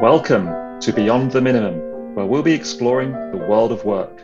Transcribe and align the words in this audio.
Welcome 0.00 0.78
to 0.82 0.92
Beyond 0.92 1.32
the 1.32 1.40
Minimum, 1.40 2.14
where 2.14 2.24
we'll 2.24 2.44
be 2.44 2.52
exploring 2.52 3.10
the 3.32 3.44
world 3.48 3.72
of 3.72 3.84
work. 3.84 4.22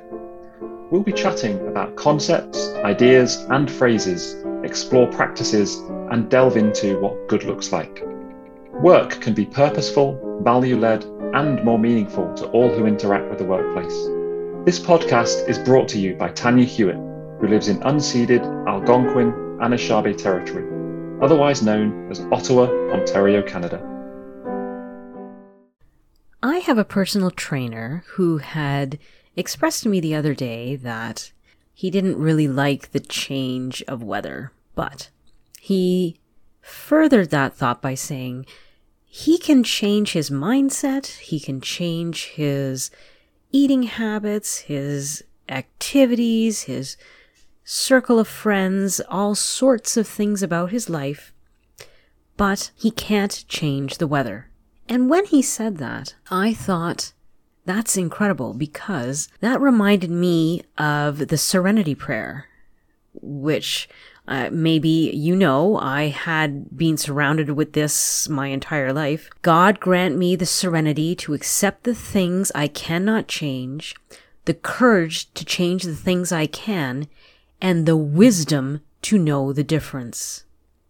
We'll 0.93 1.03
be 1.03 1.11
chatting 1.11 1.67
about 1.67 1.97
concepts, 1.97 2.69
ideas, 2.85 3.45
and 3.51 3.69
phrases, 3.69 4.37
explore 4.63 5.09
practices, 5.09 5.79
and 6.13 6.31
delve 6.31 6.57
into 6.57 7.01
what 7.01 7.27
good 7.27 7.43
looks 7.43 7.73
like. 7.73 8.05
Work 8.71 9.21
can 9.21 9.35
be 9.35 9.47
purposeful, 9.47 10.39
value 10.45 10.77
led, 10.77 11.03
and 11.35 11.65
more 11.65 11.81
meaningful 11.81 12.33
to 12.35 12.47
all 12.51 12.73
who 12.73 12.87
interact 12.87 13.29
with 13.29 13.41
the 13.41 13.45
workplace. 13.45 14.07
This 14.65 14.79
podcast 14.79 15.49
is 15.49 15.59
brought 15.59 15.89
to 15.89 15.99
you 15.99 16.15
by 16.15 16.29
Tanya 16.29 16.65
Hewitt, 16.65 16.95
who 17.41 17.49
lives 17.49 17.67
in 17.67 17.81
unceded 17.81 18.45
Algonquin 18.69 19.33
Anishinaabe 19.59 20.17
territory, 20.17 21.19
otherwise 21.21 21.63
known 21.63 22.09
as 22.13 22.21
Ottawa, 22.31 22.67
Ontario, 22.93 23.43
Canada. 23.43 23.91
I 26.45 26.59
have 26.59 26.77
a 26.77 26.85
personal 26.85 27.31
trainer 27.31 28.05
who 28.07 28.37
had 28.37 28.99
expressed 29.35 29.83
to 29.85 29.89
me 29.89 29.99
the 29.99 30.15
other 30.15 30.35
day 30.35 30.77
that 30.77 31.33
he 31.73 31.91
didn't 31.91 32.19
really 32.19 32.47
like 32.47 32.93
the 32.93 33.01
change 33.01 33.83
of 33.89 34.03
weather, 34.03 34.53
but 34.75 35.09
he 35.59 36.19
furthered 36.61 37.31
that 37.31 37.55
thought 37.55 37.81
by 37.81 37.95
saying 37.95 38.45
he 39.07 39.39
can 39.39 39.63
change 39.63 40.13
his 40.13 40.29
mindset, 40.29 41.07
he 41.17 41.41
can 41.41 41.63
change 41.63 42.27
his 42.27 42.91
eating 43.51 43.85
habits, 43.85 44.59
his 44.59 45.25
activities, 45.49 46.65
his 46.65 46.99
circle 47.65 48.19
of 48.19 48.29
friends, 48.29 49.01
all 49.09 49.35
sorts 49.35 49.97
of 49.97 50.07
things 50.07 50.43
about 50.43 50.73
his 50.73 50.91
life, 50.91 51.33
but 52.37 52.71
he 52.77 52.91
can't 52.91 53.47
change 53.49 53.97
the 53.97 54.07
weather. 54.07 54.51
And 54.89 55.09
when 55.09 55.25
he 55.27 55.43
said 55.43 55.79
that, 55.79 56.15
I 56.31 56.53
thought, 56.53 57.13
that's 57.65 57.97
incredible 57.97 58.53
because 58.53 59.29
that 59.41 59.61
reminded 59.61 60.11
me 60.11 60.63
of 60.77 61.29
the 61.29 61.39
serenity 61.39 61.95
prayer, 61.95 62.47
which 63.15 63.89
uh, 64.29 64.51
maybe 64.53 64.89
you 64.89 65.37
know 65.37 65.79
I 65.79 66.09
had 66.09 66.77
been 66.77 66.97
surrounded 66.97 67.51
with 67.51 67.73
this 67.73 68.29
my 68.29 68.49
entire 68.49 68.93
life. 68.93 69.31
God 69.43 69.81
grant 69.81 70.17
me 70.17 70.37
the 70.37 70.47
serenity 70.47 71.15
to 71.17 71.35
accept 71.35 71.85
the 71.85 71.95
things 71.95 72.53
I 72.55 72.69
cannot 72.69 73.29
change, 73.29 73.95
the 74.45 74.55
courage 74.55 75.33
to 75.35 75.45
change 75.45 75.85
the 75.85 75.97
things 75.97 76.33
I 76.33 76.47
can, 76.47 77.09
and 77.61 77.87
the 77.87 77.97
wisdom 77.97 78.83
to 79.03 79.19
know 79.19 79.53
the 79.53 79.65
difference. 79.65 80.45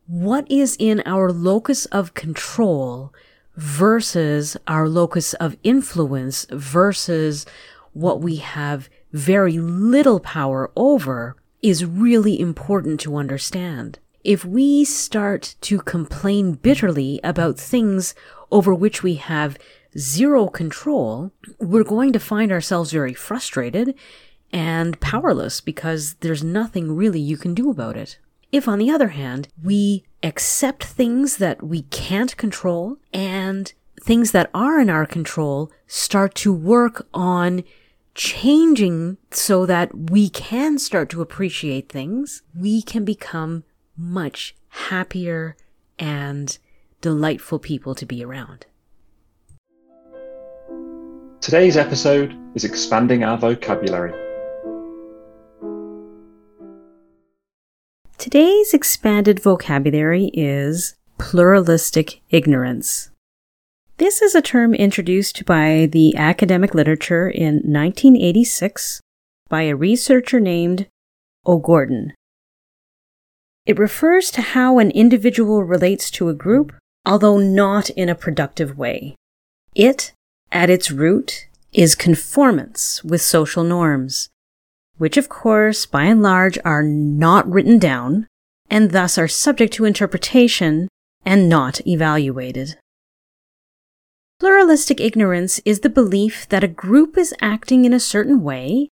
What 0.06 0.50
is 0.50 0.76
in 0.78 1.02
our 1.06 1.32
locus 1.32 1.86
of 1.86 2.14
control 2.14 3.12
versus 3.56 4.56
our 4.66 4.88
locus 4.88 5.34
of 5.34 5.56
influence 5.62 6.46
versus 6.50 7.46
what 7.92 8.20
we 8.20 8.36
have 8.36 8.88
very 9.12 9.58
little 9.58 10.20
power 10.20 10.70
over 10.76 11.36
is 11.62 11.84
really 11.84 12.38
important 12.38 13.00
to 13.00 13.16
understand. 13.16 13.98
If 14.24 14.44
we 14.44 14.84
start 14.84 15.54
to 15.62 15.78
complain 15.78 16.54
bitterly 16.54 17.20
about 17.22 17.58
things 17.58 18.14
over 18.50 18.74
which 18.74 19.02
we 19.02 19.14
have 19.16 19.58
zero 19.96 20.48
control, 20.48 21.30
we're 21.58 21.84
going 21.84 22.12
to 22.12 22.18
find 22.18 22.50
ourselves 22.50 22.90
very 22.90 23.14
frustrated 23.14 23.94
and 24.52 24.98
powerless 25.00 25.60
because 25.60 26.14
there's 26.14 26.42
nothing 26.42 26.96
really 26.96 27.20
you 27.20 27.36
can 27.36 27.54
do 27.54 27.70
about 27.70 27.96
it. 27.96 28.18
If, 28.54 28.68
on 28.68 28.78
the 28.78 28.88
other 28.88 29.08
hand, 29.08 29.48
we 29.64 30.04
accept 30.22 30.84
things 30.84 31.38
that 31.38 31.60
we 31.60 31.82
can't 31.82 32.36
control 32.36 32.98
and 33.12 33.72
things 34.00 34.30
that 34.30 34.48
are 34.54 34.78
in 34.78 34.88
our 34.88 35.06
control 35.06 35.72
start 35.88 36.36
to 36.36 36.52
work 36.52 37.04
on 37.12 37.64
changing 38.14 39.16
so 39.32 39.66
that 39.66 40.08
we 40.08 40.28
can 40.28 40.78
start 40.78 41.10
to 41.10 41.20
appreciate 41.20 41.88
things, 41.88 42.42
we 42.56 42.80
can 42.80 43.04
become 43.04 43.64
much 43.96 44.54
happier 44.68 45.56
and 45.98 46.58
delightful 47.00 47.58
people 47.58 47.96
to 47.96 48.06
be 48.06 48.22
around. 48.22 48.66
Today's 51.40 51.76
episode 51.76 52.38
is 52.54 52.62
expanding 52.62 53.24
our 53.24 53.36
vocabulary. 53.36 54.33
Today's 58.24 58.72
expanded 58.72 59.38
vocabulary 59.38 60.30
is 60.32 60.94
pluralistic 61.18 62.22
ignorance. 62.30 63.10
This 63.98 64.22
is 64.22 64.34
a 64.34 64.40
term 64.40 64.72
introduced 64.72 65.44
by 65.44 65.90
the 65.92 66.16
academic 66.16 66.72
literature 66.72 67.28
in 67.28 67.56
1986 67.56 69.02
by 69.50 69.64
a 69.64 69.76
researcher 69.76 70.40
named 70.40 70.86
O'Gorman. 71.46 72.14
It 73.66 73.78
refers 73.78 74.30
to 74.30 74.40
how 74.40 74.78
an 74.78 74.90
individual 74.92 75.62
relates 75.62 76.10
to 76.12 76.30
a 76.30 76.34
group, 76.34 76.72
although 77.04 77.36
not 77.36 77.90
in 77.90 78.08
a 78.08 78.14
productive 78.14 78.78
way. 78.78 79.16
It, 79.74 80.14
at 80.50 80.70
its 80.70 80.90
root, 80.90 81.48
is 81.74 81.94
conformance 81.94 83.04
with 83.04 83.20
social 83.20 83.64
norms 83.64 84.30
which 84.98 85.16
of 85.16 85.28
course, 85.28 85.86
by 85.86 86.04
and 86.04 86.22
large, 86.22 86.58
are 86.64 86.82
not 86.82 87.50
written 87.50 87.78
down 87.78 88.26
and 88.70 88.90
thus 88.90 89.18
are 89.18 89.28
subject 89.28 89.72
to 89.74 89.84
interpretation 89.84 90.88
and 91.24 91.48
not 91.48 91.86
evaluated. 91.86 92.76
Pluralistic 94.40 95.00
ignorance 95.00 95.60
is 95.64 95.80
the 95.80 95.88
belief 95.88 96.48
that 96.48 96.64
a 96.64 96.68
group 96.68 97.16
is 97.16 97.34
acting 97.40 97.84
in 97.84 97.92
a 97.92 98.00
certain 98.00 98.42
way 98.42 98.88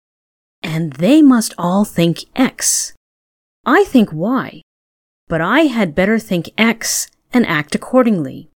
and 0.61 0.93
they 0.93 1.21
must 1.21 1.53
all 1.57 1.85
think 1.85 2.25
X. 2.35 2.93
I 3.65 3.83
think 3.85 4.11
Y, 4.11 4.61
but 5.27 5.41
I 5.41 5.61
had 5.61 5.95
better 5.95 6.19
think 6.19 6.49
X 6.57 7.07
and 7.31 7.45
act 7.45 7.75
accordingly. 7.75 8.49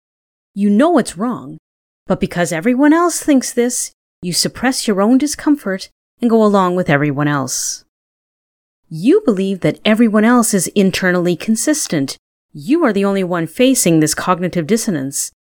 You 0.54 0.70
know 0.70 0.98
it's 0.98 1.18
wrong, 1.18 1.58
but 2.06 2.20
because 2.20 2.52
everyone 2.52 2.94
else 2.94 3.24
thinks 3.24 3.54
this, 3.54 3.92
you 4.22 4.34
suppress 4.34 4.88
your 4.88 5.02
own 5.02 5.18
discomfort 5.18 5.90
and 6.24 6.30
go 6.30 6.42
along 6.42 6.74
with 6.74 6.90
everyone 6.90 7.28
else. 7.28 7.84
You 8.88 9.22
believe 9.26 9.60
that 9.60 9.82
everyone 9.84 10.24
else 10.24 10.54
is 10.54 10.68
internally 10.68 11.36
consistent. 11.36 12.16
You 12.54 12.86
are 12.86 12.94
the 12.94 13.04
only 13.04 13.26
one 13.26 13.46
facing 13.46 14.00
this 14.00 14.16
cognitive 14.16 14.66
dissonance 14.66 15.34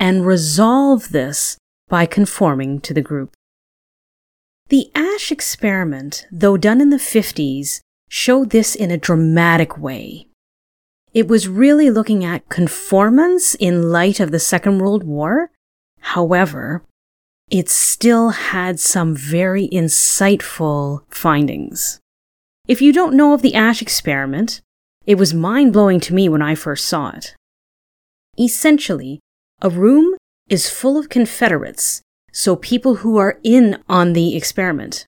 and 0.00 0.24
resolve 0.24 1.10
this 1.10 1.58
by 1.90 2.06
conforming 2.06 2.80
to 2.80 2.94
the 2.94 3.02
group. 3.02 3.34
The 4.70 4.90
Asch 4.94 5.30
experiment, 5.30 6.24
though 6.32 6.56
done 6.56 6.80
in 6.80 6.88
the 6.88 6.96
50s, 6.96 7.80
showed 8.08 8.48
this 8.50 8.74
in 8.74 8.90
a 8.90 8.96
dramatic 8.96 9.76
way. 9.76 10.28
It 11.12 11.28
was 11.28 11.46
really 11.46 11.90
looking 11.90 12.24
at 12.24 12.48
conformance 12.48 13.54
in 13.56 13.92
light 13.92 14.18
of 14.18 14.30
the 14.30 14.40
Second 14.40 14.78
World 14.78 15.04
War. 15.04 15.50
However, 16.00 16.84
it 17.50 17.68
still 17.68 18.30
had 18.30 18.80
some 18.80 19.14
very 19.14 19.68
insightful 19.68 21.02
findings. 21.08 22.00
If 22.66 22.80
you 22.80 22.92
don't 22.92 23.14
know 23.16 23.34
of 23.34 23.42
the 23.42 23.54
Asch 23.54 23.82
experiment, 23.82 24.60
it 25.04 25.16
was 25.16 25.34
mind 25.34 25.72
blowing 25.72 26.00
to 26.00 26.14
me 26.14 26.28
when 26.28 26.42
I 26.42 26.54
first 26.54 26.86
saw 26.86 27.10
it. 27.10 27.34
Essentially, 28.38 29.20
a 29.60 29.68
room 29.68 30.14
is 30.48 30.70
full 30.70 30.96
of 30.96 31.08
Confederates, 31.08 32.02
so 32.32 32.56
people 32.56 32.96
who 32.96 33.16
are 33.16 33.38
in 33.42 33.82
on 33.88 34.12
the 34.12 34.36
experiment. 34.36 35.06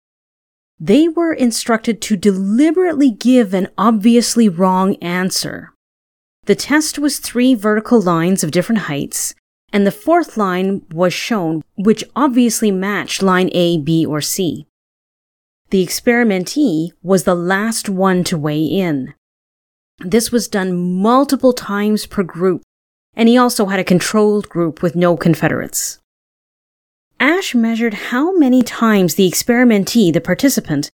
They 0.79 1.09
were 1.09 1.33
instructed 1.33 2.03
to 2.03 2.17
deliberately 2.17 3.11
give 3.11 3.55
an 3.55 3.69
obviously 3.79 4.49
wrong 4.49 4.97
answer. 4.97 5.73
The 6.45 6.55
test 6.55 6.99
was 6.99 7.19
three 7.19 7.55
vertical 7.55 8.01
lines 8.01 8.45
of 8.45 8.51
different 8.51 8.83
heights, 8.83 9.35
and 9.75 9.85
the 9.85 9.91
fourth 9.91 10.37
line 10.37 10.83
was 10.93 11.13
shown, 11.13 11.61
which 11.75 12.05
obviously 12.15 12.71
matched 12.71 13.25
line 13.25 13.51
A, 13.53 13.77
B, 13.77 14.07
or 14.07 14.21
C. 14.21 14.69
The 15.71 15.85
experimentee 15.85 16.91
was 17.03 17.25
the 17.25 17.35
last 17.35 17.89
one 17.89 18.23
to 18.25 18.39
weigh 18.39 18.63
in. 18.63 19.15
This 19.99 20.31
was 20.31 20.47
done 20.47 21.01
multiple 21.03 21.53
times 21.53 22.07
per 22.07 22.23
group, 22.23 22.63
and 23.17 23.29
he 23.29 23.37
also 23.37 23.67
had 23.67 23.81
a 23.81 23.85
controlled 23.85 24.49
group 24.49 24.81
with 24.81 24.95
no 24.95 25.17
Confederates. 25.17 25.99
Asch 27.19 27.53
measured 27.53 27.95
how 27.95 28.37
many 28.37 28.63
times 28.63 29.17
the 29.17 29.29
experimentee, 29.29 30.13
the 30.13 30.21
participant, 30.21 30.89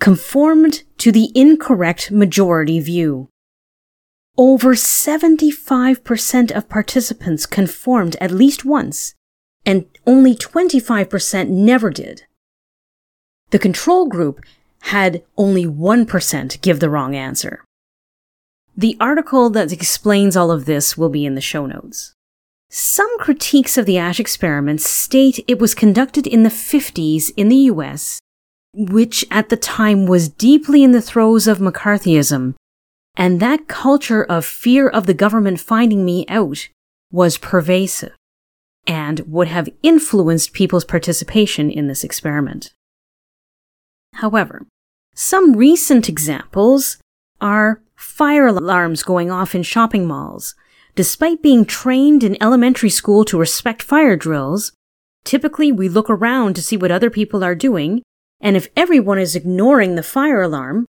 conformed 0.00 0.82
to 0.96 1.12
the 1.12 1.30
incorrect 1.34 2.10
majority 2.10 2.80
view. 2.80 3.28
Over 4.36 4.74
75% 4.74 6.50
of 6.50 6.68
participants 6.68 7.46
conformed 7.46 8.16
at 8.20 8.32
least 8.32 8.64
once, 8.64 9.14
and 9.64 9.86
only 10.06 10.34
25% 10.34 11.48
never 11.48 11.90
did. 11.90 12.24
The 13.50 13.60
control 13.60 14.06
group 14.06 14.40
had 14.80 15.22
only 15.36 15.64
1% 15.64 16.60
give 16.60 16.80
the 16.80 16.90
wrong 16.90 17.14
answer. 17.14 17.64
The 18.76 18.96
article 18.98 19.50
that 19.50 19.72
explains 19.72 20.36
all 20.36 20.50
of 20.50 20.64
this 20.64 20.98
will 20.98 21.08
be 21.08 21.24
in 21.24 21.36
the 21.36 21.40
show 21.40 21.66
notes. 21.66 22.12
Some 22.70 23.16
critiques 23.20 23.78
of 23.78 23.86
the 23.86 23.98
Asch 23.98 24.18
experiment 24.18 24.80
state 24.80 25.44
it 25.46 25.60
was 25.60 25.76
conducted 25.76 26.26
in 26.26 26.42
the 26.42 26.50
50s 26.50 27.30
in 27.36 27.48
the 27.48 27.70
US, 27.70 28.18
which 28.72 29.24
at 29.30 29.48
the 29.48 29.56
time 29.56 30.06
was 30.06 30.28
deeply 30.28 30.82
in 30.82 30.90
the 30.90 31.00
throes 31.00 31.46
of 31.46 31.58
McCarthyism, 31.58 32.54
and 33.16 33.40
that 33.40 33.68
culture 33.68 34.22
of 34.24 34.44
fear 34.44 34.88
of 34.88 35.06
the 35.06 35.14
government 35.14 35.60
finding 35.60 36.04
me 36.04 36.24
out 36.28 36.68
was 37.10 37.38
pervasive 37.38 38.12
and 38.86 39.20
would 39.20 39.48
have 39.48 39.68
influenced 39.82 40.52
people's 40.52 40.84
participation 40.84 41.70
in 41.70 41.86
this 41.86 42.04
experiment. 42.04 42.72
However, 44.14 44.66
some 45.14 45.54
recent 45.54 46.08
examples 46.08 46.98
are 47.40 47.80
fire 47.94 48.46
alarms 48.46 49.02
going 49.02 49.30
off 49.30 49.54
in 49.54 49.62
shopping 49.62 50.06
malls, 50.06 50.54
Despite 50.96 51.42
being 51.42 51.64
trained 51.64 52.22
in 52.22 52.40
elementary 52.40 52.90
school 52.90 53.24
to 53.24 53.38
respect 53.38 53.82
fire 53.82 54.14
drills, 54.14 54.72
typically 55.24 55.72
we 55.72 55.88
look 55.88 56.08
around 56.08 56.54
to 56.54 56.62
see 56.62 56.76
what 56.76 56.92
other 56.92 57.10
people 57.10 57.42
are 57.42 57.56
doing, 57.56 58.02
and 58.40 58.56
if 58.56 58.68
everyone 58.76 59.18
is 59.18 59.34
ignoring 59.34 59.96
the 59.96 60.04
fire 60.04 60.42
alarm, 60.42 60.86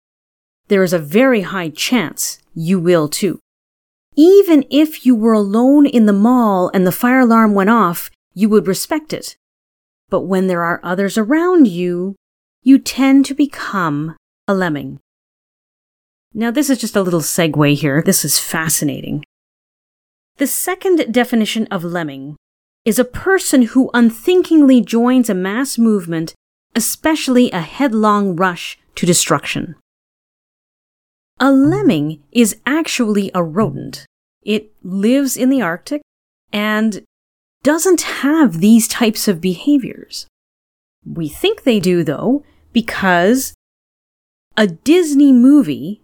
there 0.68 0.82
is 0.82 0.92
a 0.92 0.98
very 0.98 1.42
high 1.42 1.68
chance 1.68 2.38
you 2.54 2.78
will 2.78 3.08
too. 3.08 3.38
Even 4.16 4.64
if 4.70 5.04
you 5.04 5.14
were 5.14 5.34
alone 5.34 5.86
in 5.86 6.06
the 6.06 6.12
mall 6.12 6.70
and 6.72 6.86
the 6.86 6.92
fire 6.92 7.20
alarm 7.20 7.54
went 7.54 7.70
off, 7.70 8.10
you 8.34 8.48
would 8.48 8.66
respect 8.66 9.12
it. 9.12 9.36
But 10.08 10.22
when 10.22 10.46
there 10.46 10.62
are 10.62 10.80
others 10.82 11.18
around 11.18 11.68
you, 11.68 12.16
you 12.62 12.78
tend 12.78 13.26
to 13.26 13.34
become 13.34 14.16
a 14.48 14.54
lemming. 14.54 15.00
Now, 16.32 16.50
this 16.50 16.68
is 16.68 16.78
just 16.78 16.96
a 16.96 17.02
little 17.02 17.20
segue 17.20 17.74
here. 17.76 18.02
This 18.02 18.24
is 18.24 18.38
fascinating. 18.38 19.24
The 20.36 20.46
second 20.46 21.12
definition 21.12 21.66
of 21.70 21.82
lemming 21.82 22.36
is 22.84 22.98
a 22.98 23.04
person 23.04 23.62
who 23.62 23.90
unthinkingly 23.94 24.80
joins 24.80 25.30
a 25.30 25.34
mass 25.34 25.78
movement, 25.78 26.34
especially 26.74 27.50
a 27.50 27.60
headlong 27.60 28.36
rush 28.36 28.78
to 28.96 29.06
destruction. 29.06 29.76
A 31.38 31.52
lemming 31.52 32.22
is 32.32 32.56
actually 32.64 33.30
a 33.34 33.42
rodent. 33.42 34.06
It 34.42 34.72
lives 34.82 35.36
in 35.36 35.50
the 35.50 35.60
Arctic 35.62 36.02
and 36.52 37.04
doesn't 37.62 38.02
have 38.02 38.60
these 38.60 38.88
types 38.88 39.28
of 39.28 39.40
behaviors. 39.40 40.26
We 41.04 41.28
think 41.28 41.62
they 41.62 41.80
do, 41.80 42.04
though, 42.04 42.44
because 42.72 43.54
a 44.56 44.66
Disney 44.66 45.32
movie 45.32 46.02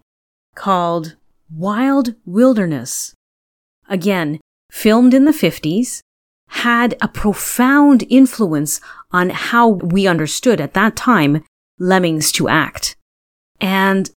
called 0.55 1.15
White 1.49 2.15
Wilderness 2.25 3.15
again, 3.89 4.39
filmed 4.71 5.13
in 5.13 5.25
the 5.25 5.31
50s, 5.31 6.01
had 6.47 6.95
a 7.01 7.07
profound 7.07 8.03
influence 8.09 8.79
on 9.11 9.29
how 9.29 9.67
we 9.67 10.07
understood 10.07 10.61
at 10.61 10.73
that 10.73 10.95
time 10.95 11.43
lemmings 11.79 12.31
to 12.33 12.47
act. 12.47 12.95
And 13.59 14.11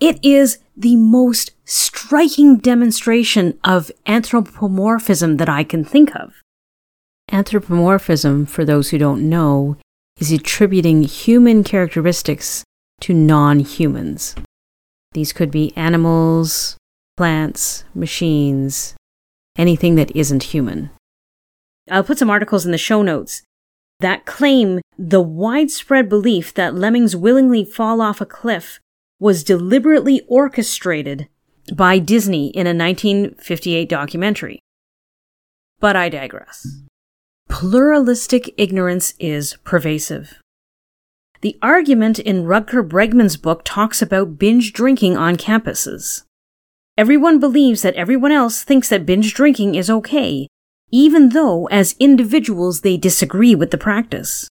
it 0.00 0.18
is 0.24 0.58
the 0.76 0.96
most 0.96 1.50
striking 1.64 2.58
demonstration 2.58 3.58
of 3.64 3.90
anthropomorphism 4.06 5.36
that 5.38 5.48
I 5.48 5.64
can 5.64 5.84
think 5.84 6.14
of. 6.14 6.34
Anthropomorphism, 7.30 8.46
for 8.46 8.64
those 8.64 8.90
who 8.90 8.98
don't 8.98 9.28
know, 9.28 9.76
is 10.18 10.32
attributing 10.32 11.02
human 11.02 11.62
characteristics 11.62 12.64
to 13.00 13.12
non 13.12 13.60
humans. 13.60 14.34
These 15.12 15.32
could 15.32 15.50
be 15.50 15.76
animals, 15.76 16.76
plants, 17.16 17.84
machines, 17.94 18.94
anything 19.56 19.96
that 19.96 20.14
isn't 20.14 20.44
human. 20.44 20.90
I'll 21.90 22.04
put 22.04 22.18
some 22.18 22.30
articles 22.30 22.64
in 22.64 22.72
the 22.72 22.78
show 22.78 23.02
notes 23.02 23.42
that 24.00 24.26
claim 24.26 24.80
the 24.98 25.20
widespread 25.20 26.08
belief 26.08 26.54
that 26.54 26.74
lemmings 26.74 27.16
willingly 27.16 27.64
fall 27.64 28.00
off 28.00 28.20
a 28.20 28.26
cliff 28.26 28.78
was 29.20 29.44
deliberately 29.44 30.22
orchestrated 30.28 31.28
by 31.74 31.98
Disney 31.98 32.48
in 32.48 32.66
a 32.66 32.74
1958 32.74 33.88
documentary. 33.88 34.60
But 35.80 35.96
I 35.96 36.08
digress. 36.08 36.66
Pluralistic 37.48 38.54
ignorance 38.56 39.14
is 39.18 39.56
pervasive. 39.64 40.40
The 41.40 41.58
argument 41.62 42.18
in 42.18 42.44
Rutger 42.44 42.86
Bregman's 42.86 43.36
book 43.36 43.62
talks 43.64 44.02
about 44.02 44.38
binge 44.38 44.72
drinking 44.72 45.16
on 45.16 45.36
campuses. 45.36 46.24
Everyone 46.96 47.38
believes 47.38 47.82
that 47.82 47.94
everyone 47.94 48.32
else 48.32 48.64
thinks 48.64 48.88
that 48.88 49.06
binge 49.06 49.34
drinking 49.34 49.76
is 49.76 49.88
okay, 49.88 50.48
even 50.90 51.28
though 51.28 51.66
as 51.66 51.94
individuals 52.00 52.80
they 52.80 52.96
disagree 52.96 53.54
with 53.54 53.70
the 53.70 53.78
practice. 53.78 54.48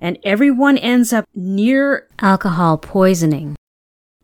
And 0.00 0.18
everyone 0.24 0.78
ends 0.78 1.12
up 1.12 1.26
near 1.32 2.08
alcohol 2.18 2.76
poisoning, 2.78 3.54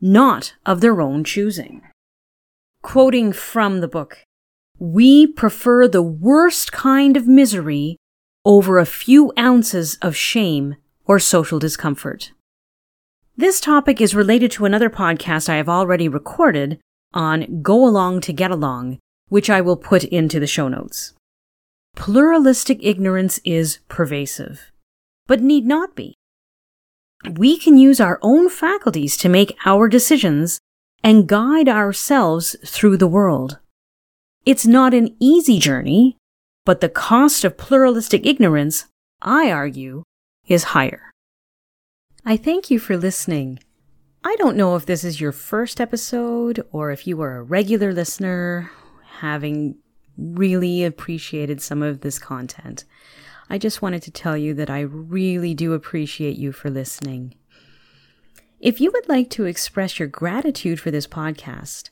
not 0.00 0.54
of 0.64 0.80
their 0.80 1.00
own 1.00 1.24
choosing. 1.24 1.82
Quoting 2.82 3.32
from 3.32 3.80
the 3.80 3.88
book, 3.88 4.24
we 4.78 5.26
prefer 5.26 5.86
the 5.86 6.02
worst 6.02 6.72
kind 6.72 7.16
of 7.16 7.28
misery 7.28 7.96
over 8.44 8.78
a 8.78 8.86
few 8.86 9.32
ounces 9.38 9.96
of 9.96 10.16
shame 10.16 10.76
or 11.04 11.18
social 11.18 11.58
discomfort. 11.58 12.32
This 13.36 13.60
topic 13.60 14.00
is 14.00 14.14
related 14.14 14.50
to 14.52 14.64
another 14.64 14.90
podcast 14.90 15.48
I 15.48 15.56
have 15.56 15.68
already 15.68 16.08
recorded 16.08 16.80
on 17.12 17.62
Go 17.62 17.86
Along 17.86 18.20
to 18.22 18.32
Get 18.32 18.50
Along, 18.50 18.98
which 19.28 19.50
I 19.50 19.60
will 19.60 19.76
put 19.76 20.04
into 20.04 20.40
the 20.40 20.46
show 20.46 20.68
notes. 20.68 21.14
Pluralistic 21.96 22.78
ignorance 22.80 23.40
is 23.44 23.80
pervasive, 23.88 24.70
but 25.26 25.42
need 25.42 25.66
not 25.66 25.94
be. 25.94 26.14
We 27.28 27.58
can 27.58 27.76
use 27.76 28.00
our 28.00 28.18
own 28.22 28.48
faculties 28.48 29.16
to 29.18 29.28
make 29.28 29.56
our 29.66 29.88
decisions 29.88 30.60
and 31.02 31.28
guide 31.28 31.68
ourselves 31.68 32.56
through 32.64 32.96
the 32.96 33.06
world. 33.06 33.58
It's 34.46 34.66
not 34.66 34.94
an 34.94 35.16
easy 35.20 35.58
journey, 35.58 36.16
but 36.64 36.80
the 36.80 36.88
cost 36.88 37.44
of 37.44 37.58
pluralistic 37.58 38.24
ignorance, 38.24 38.86
I 39.20 39.50
argue, 39.50 40.02
is 40.46 40.64
higher. 40.64 41.10
I 42.24 42.36
thank 42.36 42.70
you 42.70 42.78
for 42.78 42.96
listening. 42.96 43.60
I 44.24 44.36
don't 44.36 44.56
know 44.56 44.76
if 44.76 44.86
this 44.86 45.04
is 45.04 45.20
your 45.20 45.32
first 45.32 45.80
episode 45.80 46.64
or 46.72 46.90
if 46.90 47.06
you 47.06 47.20
are 47.22 47.36
a 47.36 47.42
regular 47.42 47.92
listener, 47.92 48.70
having 49.18 49.76
really 50.16 50.84
appreciated 50.84 51.62
some 51.62 51.82
of 51.82 52.00
this 52.00 52.18
content. 52.18 52.84
I 53.52 53.58
just 53.58 53.82
wanted 53.82 54.02
to 54.02 54.12
tell 54.12 54.36
you 54.36 54.54
that 54.54 54.70
I 54.70 54.80
really 54.80 55.54
do 55.54 55.72
appreciate 55.72 56.36
you 56.36 56.52
for 56.52 56.70
listening. 56.70 57.34
If 58.60 58.80
you 58.80 58.92
would 58.92 59.08
like 59.08 59.28
to 59.30 59.44
express 59.44 59.98
your 59.98 60.06
gratitude 60.06 60.78
for 60.78 60.92
this 60.92 61.08
podcast, 61.08 61.88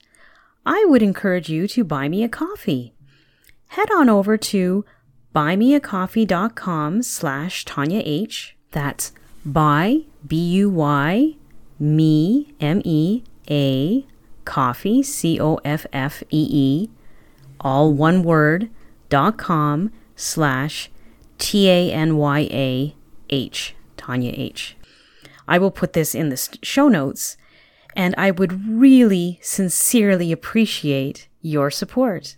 I 0.65 0.85
would 0.87 1.03
encourage 1.03 1.49
you 1.49 1.67
to 1.67 1.83
buy 1.83 2.07
me 2.07 2.23
a 2.23 2.29
coffee. 2.29 2.93
Head 3.67 3.91
on 3.91 4.07
over 4.07 4.37
to 4.37 4.85
buymeacoffee.com 5.35 7.03
slash 7.03 7.65
Tanya 7.65 8.01
H. 8.05 8.55
That's 8.71 9.11
buy, 9.45 10.03
B-U-Y, 10.25 11.35
me, 11.77 12.53
M 12.61 12.81
E 12.85 13.23
A, 13.49 14.05
coffee, 14.45 15.03
C 15.03 15.41
O 15.41 15.59
F 15.65 15.85
F 15.91 16.23
E 16.29 16.47
E, 16.49 16.89
all 17.59 17.91
one 17.93 18.23
word, 18.23 18.69
dot 19.09 19.37
com 19.37 19.91
slash 20.15 20.89
T 21.39 21.69
A 21.69 21.91
N 21.91 22.17
Y 22.17 22.39
A 22.51 22.95
H, 23.29 23.75
Tanya 23.97 24.31
H. 24.35 24.77
I 25.47 25.57
will 25.57 25.71
put 25.71 25.93
this 25.93 26.13
in 26.13 26.29
the 26.29 26.57
show 26.61 26.87
notes, 26.87 27.35
and 27.95 28.13
I 28.17 28.29
would 28.29 28.67
really 28.69 29.39
sincerely 29.41 30.31
appreciate 30.31 31.27
your 31.41 31.71
support. 31.71 32.35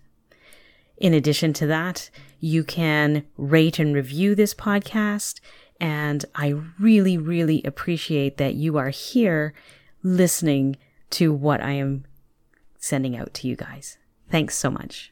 In 0.98 1.14
addition 1.14 1.52
to 1.54 1.68
that, 1.68 2.10
you 2.40 2.64
can 2.64 3.26
rate 3.38 3.80
and 3.80 3.94
review 3.94 4.34
this 4.34 4.54
podcast 4.54 5.42
and 5.82 6.24
I 6.36 6.54
really, 6.80 7.18
really 7.18 7.64
appreciate 7.66 8.38
that 8.38 8.54
you 8.54 8.78
are 8.78 8.90
here 8.90 9.56
listening 10.04 10.78
to 11.10 11.34
what 11.34 11.60
I 11.60 11.72
am 11.72 12.06
sending 12.78 13.18
out 13.18 13.34
to 13.36 13.48
you 13.48 13.56
guys. 13.56 13.98
Thanks 14.30 14.56
so 14.56 14.70
much. 14.70 15.11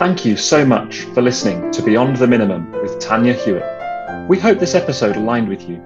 Thank 0.00 0.24
you 0.24 0.34
so 0.34 0.64
much 0.64 1.00
for 1.12 1.20
listening 1.20 1.70
to 1.72 1.82
Beyond 1.82 2.16
the 2.16 2.26
Minimum 2.26 2.72
with 2.72 2.98
Tanya 3.00 3.34
Hewitt. 3.34 4.28
We 4.30 4.38
hope 4.38 4.58
this 4.58 4.74
episode 4.74 5.16
aligned 5.16 5.46
with 5.46 5.68
you. 5.68 5.76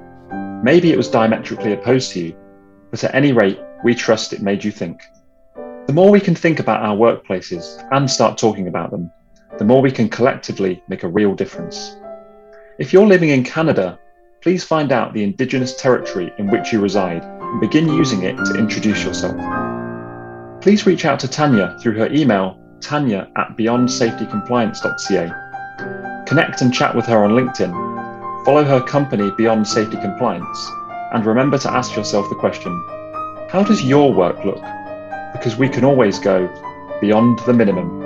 Maybe 0.63 0.93
it 0.93 0.97
was 0.97 1.11
diametrically 1.11 1.73
opposed 1.73 2.13
to 2.13 2.21
you, 2.21 2.37
but 2.93 3.03
at 3.03 3.13
any 3.13 3.33
rate, 3.33 3.59
we 3.83 3.93
trust 3.93 4.33
it 4.33 4.41
made 4.41 4.63
you 4.63 4.71
think. 4.71 5.03
The 5.89 5.93
more 5.93 6.13
we 6.13 6.21
can 6.21 6.37
think 6.37 6.61
about 6.61 6.81
our 6.81 6.97
workplaces 6.97 7.85
and 7.91 8.09
start 8.09 8.39
talking 8.39 8.69
about 8.69 8.93
them, 8.93 9.11
the 9.59 9.65
more 9.65 9.83
we 9.83 9.91
can 9.91 10.09
collectively 10.09 10.81
make 10.87 11.03
a 11.03 11.09
real 11.09 11.35
difference. 11.35 11.97
If 12.79 12.93
you're 12.93 13.09
living 13.09 13.31
in 13.31 13.43
Canada, 13.43 13.99
please 14.43 14.63
find 14.63 14.93
out 14.93 15.13
the 15.13 15.25
Indigenous 15.25 15.75
territory 15.75 16.33
in 16.39 16.53
which 16.53 16.73
you 16.73 16.81
reside 16.81 17.25
and 17.25 17.61
begin 17.61 17.89
using 17.89 18.23
it 18.23 18.37
to 18.37 18.59
introduce 18.59 19.03
yourself. 19.03 19.35
please 20.63 20.87
reach 20.87 21.05
out 21.05 21.19
to 21.19 21.27
Tanya 21.27 21.77
through 21.81 21.99
her 21.99 22.07
email 22.13 22.61
tanya 22.81 23.29
at 23.37 23.57
beyondsafetycompliance.ca. 23.57 26.25
Connect 26.27 26.63
and 26.63 26.73
chat 26.73 26.95
with 26.95 27.07
her 27.07 27.25
on 27.25 27.31
LinkedIn. 27.31 27.73
Follow 28.45 28.65
her 28.65 28.81
company 28.81 29.31
Beyond 29.37 29.67
Safety 29.67 29.97
Compliance. 29.97 30.71
And 31.13 31.25
remember 31.25 31.59
to 31.59 31.73
ask 31.73 31.97
yourself 31.97 32.29
the 32.29 32.35
question 32.35 32.73
how 33.51 33.63
does 33.63 33.85
your 33.85 34.13
work 34.13 34.45
look? 34.45 34.63
Because 35.33 35.57
we 35.57 35.69
can 35.69 35.85
always 35.85 36.19
go 36.19 36.49
beyond 37.01 37.39
the 37.47 37.53
minimum. 37.53 38.04